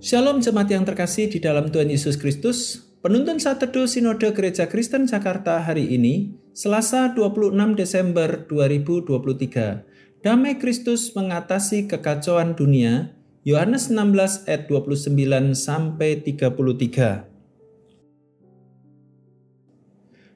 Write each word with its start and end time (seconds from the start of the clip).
Shalom 0.00 0.40
jemaat 0.40 0.72
yang 0.72 0.88
terkasih 0.88 1.28
di 1.28 1.44
dalam 1.44 1.68
Tuhan 1.68 1.92
Yesus 1.92 2.16
Kristus. 2.16 2.88
Penuntun 3.04 3.36
saat 3.36 3.60
teduh 3.60 3.84
Sinode 3.84 4.32
Gereja 4.32 4.64
Kristen 4.64 5.04
Jakarta 5.04 5.60
hari 5.60 5.92
ini, 5.92 6.40
Selasa 6.56 7.12
26 7.12 7.76
Desember 7.76 8.48
2023. 8.48 10.24
Damai 10.24 10.56
Kristus 10.56 11.12
mengatasi 11.12 11.84
kekacauan 11.84 12.56
dunia. 12.56 13.12
Yohanes 13.44 13.92
16 13.92 14.48
ayat 14.48 14.72
29 14.72 15.52
sampai 15.52 16.16
33. 16.24 17.28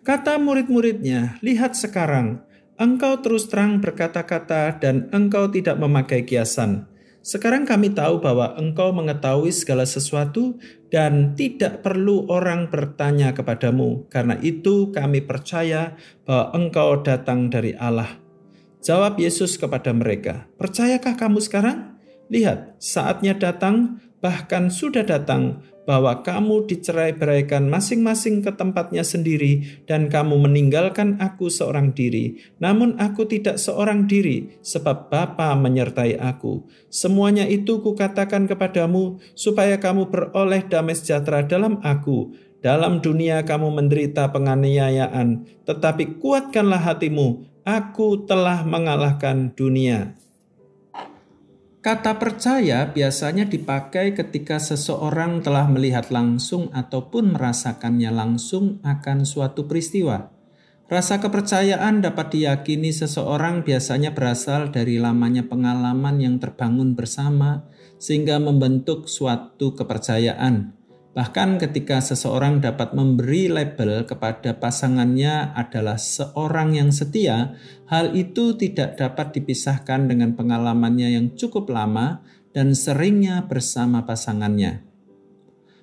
Kata 0.00 0.40
murid-muridnya, 0.40 1.36
"Lihat 1.44 1.76
sekarang, 1.76 2.40
engkau 2.80 3.20
terus 3.20 3.44
terang 3.52 3.84
berkata-kata 3.84 4.80
dan 4.80 5.12
engkau 5.12 5.52
tidak 5.52 5.76
memakai 5.76 6.24
kiasan." 6.24 6.89
Sekarang 7.20 7.68
kami 7.68 7.92
tahu 7.92 8.24
bahwa 8.24 8.56
engkau 8.56 8.96
mengetahui 8.96 9.52
segala 9.52 9.84
sesuatu 9.84 10.56
dan 10.88 11.36
tidak 11.36 11.84
perlu 11.84 12.24
orang 12.32 12.72
bertanya 12.72 13.36
kepadamu. 13.36 14.08
Karena 14.08 14.40
itu 14.40 14.88
kami 14.88 15.20
percaya 15.20 16.00
bahwa 16.24 16.56
engkau 16.56 17.04
datang 17.04 17.52
dari 17.52 17.76
Allah. 17.76 18.16
Jawab 18.80 19.20
Yesus 19.20 19.60
kepada 19.60 19.92
mereka, 19.92 20.48
Percayakah 20.56 21.20
kamu 21.20 21.44
sekarang? 21.44 22.00
Lihat, 22.32 22.80
saatnya 22.80 23.36
datang, 23.36 24.00
bahkan 24.24 24.72
sudah 24.72 25.04
datang, 25.04 25.60
bahwa 25.90 26.22
kamu 26.22 26.70
dicerai-beraikan 26.70 27.66
masing-masing 27.66 28.46
ke 28.46 28.54
tempatnya 28.54 29.02
sendiri 29.02 29.82
dan 29.90 30.06
kamu 30.06 30.38
meninggalkan 30.38 31.18
aku 31.18 31.50
seorang 31.50 31.90
diri. 31.90 32.38
Namun 32.62 32.94
aku 33.02 33.26
tidak 33.26 33.58
seorang 33.58 34.06
diri 34.06 34.54
sebab 34.62 35.10
Bapa 35.10 35.50
menyertai 35.58 36.14
aku. 36.14 36.62
Semuanya 36.94 37.42
itu 37.42 37.82
kukatakan 37.82 38.46
kepadamu 38.46 39.18
supaya 39.34 39.82
kamu 39.82 40.06
beroleh 40.14 40.62
damai 40.70 40.94
sejahtera 40.94 41.42
dalam 41.42 41.82
aku. 41.82 42.38
Dalam 42.62 43.02
dunia 43.02 43.42
kamu 43.42 43.74
menderita 43.74 44.30
penganiayaan, 44.30 45.42
tetapi 45.66 46.22
kuatkanlah 46.22 46.86
hatimu. 46.86 47.50
Aku 47.66 48.30
telah 48.30 48.62
mengalahkan 48.62 49.50
dunia. 49.58 50.14
Kata 51.80 52.20
percaya 52.20 52.92
biasanya 52.92 53.48
dipakai 53.48 54.12
ketika 54.12 54.60
seseorang 54.60 55.40
telah 55.40 55.64
melihat 55.64 56.12
langsung 56.12 56.68
ataupun 56.76 57.32
merasakannya 57.32 58.12
langsung 58.12 58.84
akan 58.84 59.24
suatu 59.24 59.64
peristiwa. 59.64 60.28
Rasa 60.92 61.24
kepercayaan 61.24 62.04
dapat 62.04 62.36
diyakini 62.36 62.92
seseorang 62.92 63.64
biasanya 63.64 64.12
berasal 64.12 64.68
dari 64.68 65.00
lamanya 65.00 65.48
pengalaman 65.48 66.20
yang 66.20 66.36
terbangun 66.36 66.92
bersama, 66.92 67.64
sehingga 67.96 68.36
membentuk 68.36 69.08
suatu 69.08 69.72
kepercayaan. 69.72 70.79
Bahkan 71.10 71.58
ketika 71.58 71.98
seseorang 71.98 72.62
dapat 72.62 72.94
memberi 72.94 73.50
label 73.50 74.06
kepada 74.06 74.54
pasangannya 74.54 75.50
adalah 75.58 75.98
seorang 75.98 76.78
yang 76.78 76.94
setia, 76.94 77.58
hal 77.90 78.14
itu 78.14 78.54
tidak 78.54 78.94
dapat 78.94 79.34
dipisahkan 79.34 80.06
dengan 80.06 80.38
pengalamannya 80.38 81.18
yang 81.18 81.26
cukup 81.34 81.66
lama 81.74 82.22
dan 82.54 82.78
seringnya 82.78 83.42
bersama 83.50 84.06
pasangannya. 84.06 84.86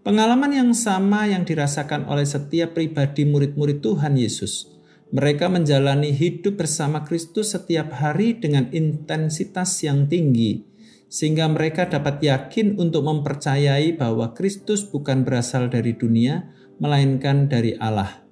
Pengalaman 0.00 0.56
yang 0.56 0.72
sama 0.72 1.28
yang 1.28 1.44
dirasakan 1.44 2.08
oleh 2.08 2.24
setiap 2.24 2.72
pribadi 2.72 3.28
murid-murid 3.28 3.84
Tuhan 3.84 4.16
Yesus. 4.16 4.72
Mereka 5.12 5.52
menjalani 5.52 6.16
hidup 6.16 6.56
bersama 6.56 7.04
Kristus 7.04 7.52
setiap 7.52 7.92
hari 7.92 8.40
dengan 8.40 8.72
intensitas 8.72 9.84
yang 9.84 10.08
tinggi, 10.08 10.69
sehingga 11.10 11.50
mereka 11.50 11.90
dapat 11.90 12.22
yakin 12.22 12.78
untuk 12.78 13.02
mempercayai 13.02 13.98
bahwa 13.98 14.30
Kristus 14.30 14.86
bukan 14.86 15.26
berasal 15.26 15.66
dari 15.66 15.98
dunia, 15.98 16.46
melainkan 16.78 17.50
dari 17.50 17.74
Allah. 17.74 18.22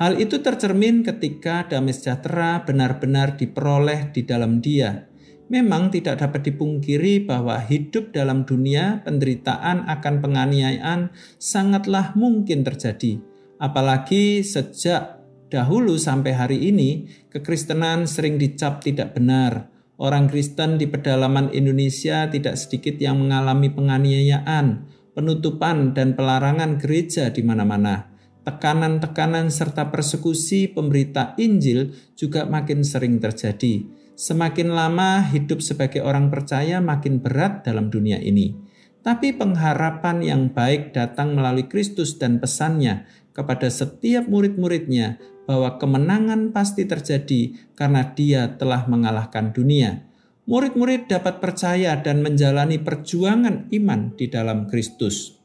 Hal 0.00 0.16
itu 0.16 0.40
tercermin 0.40 1.04
ketika 1.04 1.68
damai 1.68 1.92
sejahtera 1.92 2.64
benar-benar 2.64 3.36
diperoleh 3.36 4.16
di 4.16 4.24
dalam 4.24 4.64
Dia. 4.64 5.04
Memang 5.52 5.92
tidak 5.92 6.24
dapat 6.24 6.48
dipungkiri 6.48 7.28
bahwa 7.28 7.60
hidup 7.60 8.16
dalam 8.16 8.48
dunia 8.48 9.04
penderitaan 9.04 9.84
akan 9.84 10.14
penganiayaan 10.24 11.12
sangatlah 11.36 12.16
mungkin 12.16 12.64
terjadi. 12.64 13.20
Apalagi 13.60 14.40
sejak 14.40 15.20
dahulu 15.52 16.00
sampai 16.00 16.32
hari 16.32 16.72
ini, 16.72 17.04
kekristenan 17.28 18.08
sering 18.08 18.40
dicap 18.40 18.80
tidak 18.80 19.12
benar, 19.12 19.68
Orang 20.00 20.32
Kristen 20.32 20.80
di 20.80 20.88
pedalaman 20.88 21.52
Indonesia 21.52 22.24
tidak 22.24 22.56
sedikit 22.56 22.96
yang 22.96 23.20
mengalami 23.20 23.68
penganiayaan, 23.68 24.88
penutupan, 25.12 25.92
dan 25.92 26.16
pelarangan 26.16 26.80
gereja 26.80 27.28
di 27.28 27.44
mana-mana. 27.44 28.08
Tekanan-tekanan 28.40 29.52
serta 29.52 29.92
persekusi 29.92 30.72
pemberita 30.72 31.36
Injil 31.36 31.92
juga 32.16 32.48
makin 32.48 32.80
sering 32.80 33.20
terjadi. 33.20 33.84
Semakin 34.16 34.72
lama 34.72 35.20
hidup 35.36 35.60
sebagai 35.60 36.00
orang 36.00 36.32
percaya 36.32 36.80
makin 36.80 37.20
berat 37.20 37.68
dalam 37.68 37.92
dunia 37.92 38.16
ini. 38.24 38.69
Tapi 39.00 39.32
pengharapan 39.32 40.20
yang 40.20 40.42
baik 40.52 40.92
datang 40.92 41.32
melalui 41.32 41.64
Kristus 41.64 42.20
dan 42.20 42.36
pesannya 42.36 43.08
kepada 43.32 43.72
setiap 43.72 44.28
murid-muridnya 44.28 45.16
bahwa 45.48 45.80
kemenangan 45.80 46.52
pasti 46.52 46.84
terjadi 46.84 47.56
karena 47.72 48.12
Dia 48.12 48.60
telah 48.60 48.84
mengalahkan 48.84 49.56
dunia. 49.56 50.04
Murid-murid 50.44 51.08
dapat 51.08 51.40
percaya 51.40 51.96
dan 51.96 52.20
menjalani 52.20 52.76
perjuangan 52.76 53.72
iman 53.72 54.00
di 54.18 54.26
dalam 54.28 54.68
Kristus. 54.68 55.40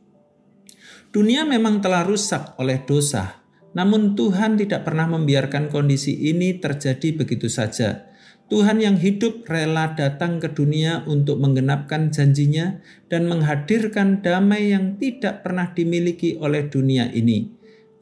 Dunia 1.15 1.47
memang 1.47 1.79
telah 1.79 2.03
rusak 2.03 2.59
oleh 2.59 2.83
dosa, 2.83 3.39
namun 3.71 4.19
Tuhan 4.19 4.59
tidak 4.59 4.83
pernah 4.83 5.07
membiarkan 5.07 5.71
kondisi 5.71 6.11
ini 6.27 6.59
terjadi 6.59 7.23
begitu 7.23 7.47
saja. 7.47 8.11
Tuhan 8.45 8.77
yang 8.77 9.01
hidup 9.01 9.49
rela 9.49 9.97
datang 9.97 10.37
ke 10.37 10.53
dunia 10.53 11.01
untuk 11.09 11.41
menggenapkan 11.41 12.13
janjinya 12.13 12.77
dan 13.09 13.25
menghadirkan 13.25 14.21
damai 14.21 14.69
yang 14.69 15.01
tidak 15.01 15.41
pernah 15.41 15.73
dimiliki 15.73 16.37
oleh 16.37 16.69
dunia 16.69 17.09
ini 17.09 17.55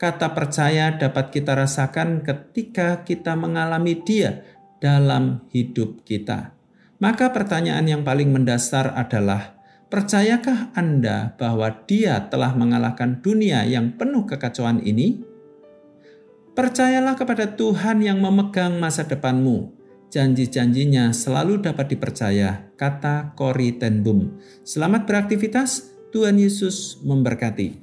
kata 0.04 0.36
percaya 0.36 1.00
dapat 1.00 1.32
kita 1.32 1.56
rasakan 1.56 2.28
ketika 2.28 3.08
kita 3.08 3.40
mengalami 3.40 3.96
Dia 4.04 4.44
dalam 4.84 5.48
hidup 5.56 6.04
kita. 6.04 6.52
Maka 7.00 7.32
pertanyaan 7.32 7.88
yang 7.88 8.04
paling 8.04 8.28
mendasar 8.28 8.92
adalah, 9.00 9.56
percayakah 9.88 10.76
Anda 10.76 11.40
bahwa 11.40 11.72
Dia 11.88 12.28
telah 12.28 12.52
mengalahkan 12.52 13.24
dunia 13.24 13.64
yang 13.64 13.96
penuh 13.96 14.28
kekacauan 14.28 14.84
ini? 14.84 15.24
Percayalah 16.52 17.16
kepada 17.16 17.56
Tuhan 17.56 18.04
yang 18.04 18.20
memegang 18.20 18.84
masa 18.84 19.08
depanmu. 19.08 19.72
Janji-janjinya 20.14 21.10
selalu 21.10 21.66
dapat 21.66 21.98
dipercaya, 21.98 22.70
kata 22.78 23.34
Cory 23.34 23.82
Ten 23.82 24.06
Boom. 24.06 24.38
Selamat 24.62 25.10
beraktivitas, 25.10 25.90
Tuhan 26.14 26.38
Yesus 26.38 27.02
memberkati. 27.02 27.83